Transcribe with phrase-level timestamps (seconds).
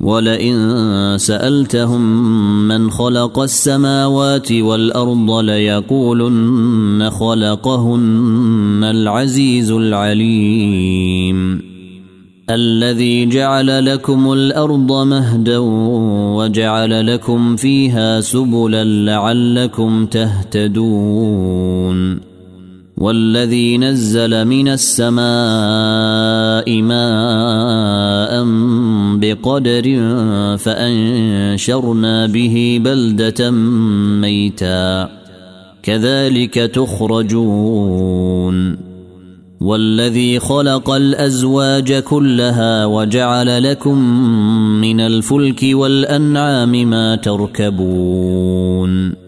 [0.00, 2.28] ولئن سألتهم
[2.68, 11.62] من خلق السماوات والأرض ليقولن خلقهن العزيز العليم.
[12.50, 15.58] الذي جعل لكم الأرض مهدا
[16.36, 21.48] وجعل لكم فيها سبلا لعلكم تهتدون.
[23.00, 28.44] والذي نزل من السماء ماء
[29.18, 29.82] بقدر
[30.56, 33.50] فأنشرنا به بلدة
[34.20, 35.08] ميتا.
[35.82, 38.08] كذلك تخرجون.
[39.60, 43.98] والذي خلق الأزواج كلها وجعل لكم
[44.80, 49.27] من الفلك والأنعام ما تركبون.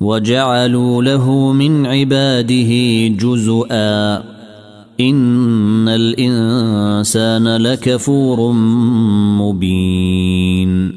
[0.00, 4.22] وجعلوا له من عباده جزءا.
[5.00, 8.52] إن الإنسان لكفور
[9.42, 10.92] مبين.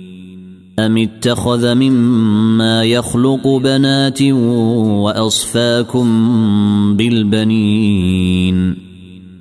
[0.79, 4.21] أم اتخذ مما يخلق بنات
[5.01, 6.07] وأصفاكم
[6.97, 8.88] بالبنين؟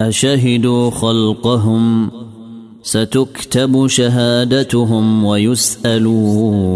[0.00, 2.10] أشهدوا خلقهم
[2.82, 6.74] ستكتب شهادتهم ويسألون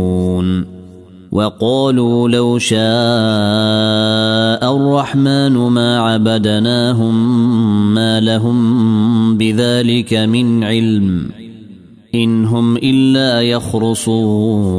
[1.33, 2.79] وقالوا لو شاء
[4.77, 7.15] الرحمن ما عبدناهم
[7.95, 11.31] ما لهم بذلك من علم
[12.15, 14.79] إن هم إلا يخرصون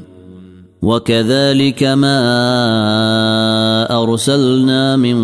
[0.81, 2.21] وكذلك ما
[4.03, 5.17] أرسلنا من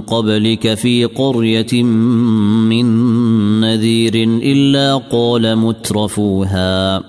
[0.00, 2.86] قبلك في قرية من
[3.60, 7.02] نذير إلا قال مترفوها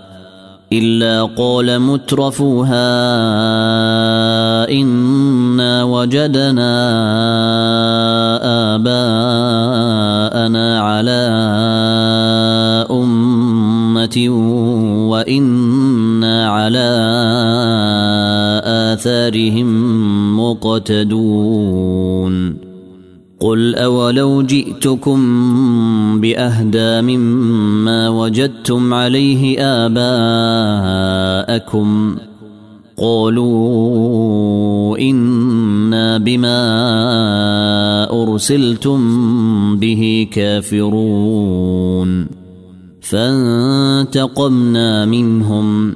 [0.74, 2.90] إلا قال مترفوها
[4.70, 6.76] إنا وجدنا
[8.76, 11.22] آباءنا على
[12.92, 14.28] أمة
[16.38, 16.90] على
[18.66, 19.70] آثارهم
[20.40, 22.34] مقتدون.
[23.40, 25.20] قل أولو جئتكم
[26.22, 32.16] بأهدى مما وجدتم عليه آباءكم.
[32.98, 36.60] قالوا إنا بما
[38.24, 39.00] أرسلتم
[39.78, 42.28] به كافرون.
[43.02, 45.96] فانتقمنا منهم.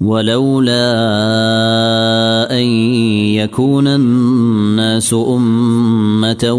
[0.00, 0.82] ولولا
[2.50, 2.64] أن
[3.36, 6.52] يكون الناس أمة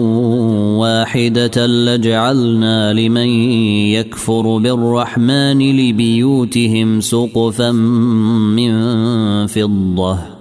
[0.80, 3.30] واحدة لجعلنا لمن
[3.98, 8.72] يكفر بالرحمن لبيوتهم سقفا من
[9.48, 10.41] فضة.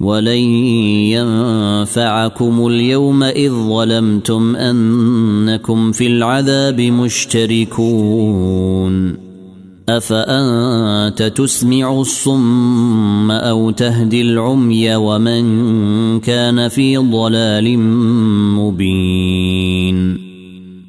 [0.00, 0.38] ولن
[1.12, 8.20] ينفعكم اليوم اذ ظلمتم انكم في العذاب مشتركون
[9.88, 17.78] افانت تسمع الصم أو تهدي العمي ومن كان في ضلال
[18.58, 20.30] مبين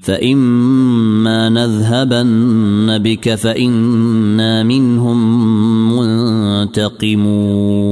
[0.01, 5.19] فاما نذهبن بك فانا منهم
[6.67, 7.91] منتقمون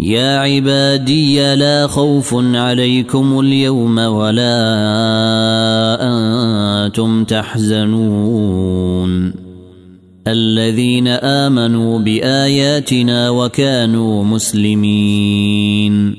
[0.00, 4.58] يا عبادي لا خوف عليكم اليوم ولا
[6.00, 9.32] أنتم تحزنون.
[10.26, 16.14] الذين امنوا باياتنا وكانوا مسلمين.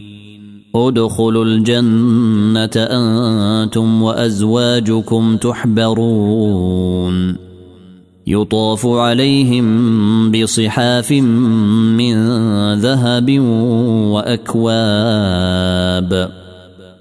[0.75, 7.48] ادخلوا الجنه أنتم وازواجكم تحبرون.
[8.29, 12.15] يطاف عليهم بصحاف من
[12.73, 13.39] ذهب
[14.13, 16.29] وأكواب.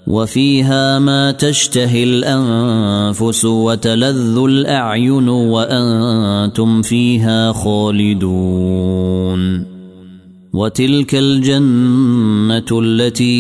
[0.07, 9.39] وفيها ما تشتهي الأنفس وتلذ الأعين وأنتم فيها خالدون.
[10.53, 13.35] وتلك الجنة التي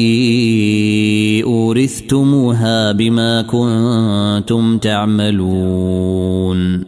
[1.44, 6.87] أورثتموها بما كنتم تعملون.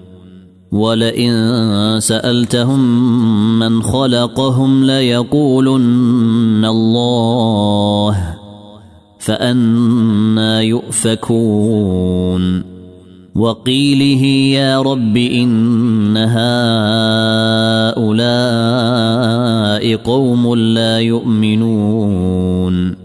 [0.71, 2.79] ولئن سألتهم
[3.59, 8.35] من خلقهم ليقولن الله
[9.19, 12.63] فأنا يؤفكون.
[13.35, 14.25] وقيله
[14.59, 16.41] يا رب إن هؤلاء
[19.95, 22.95] قوم لا يؤمنون.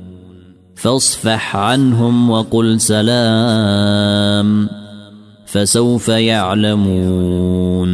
[0.75, 4.86] فاصفح عنهم وقل سلام.
[5.47, 7.91] فسوف يعلمون